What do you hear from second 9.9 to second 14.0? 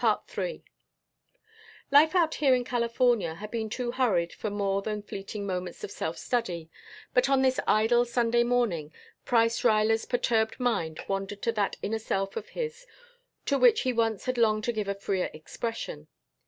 perturbed mind wandered to that inner self of his to which he